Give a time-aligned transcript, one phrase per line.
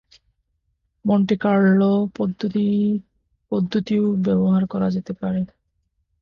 [1.05, 2.65] Monty Carlo পদ্ধতি
[3.51, 5.41] পদ্ধতিও ব্যবহার করা যেতে পারে।